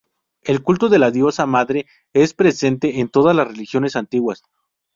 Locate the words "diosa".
1.11-1.45